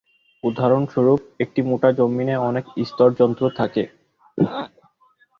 [0.43, 3.83] উদাহরণস্বরূপ, একটা মোটা জমিনে অনেক "স্তর" যন্ত্র থাকে।